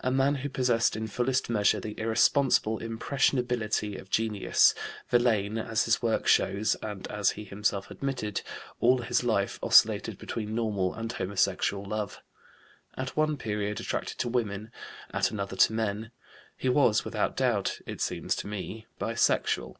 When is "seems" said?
18.02-18.36